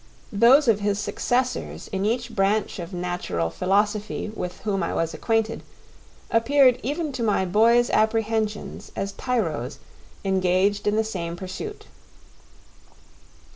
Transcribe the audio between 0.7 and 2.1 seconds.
his successors in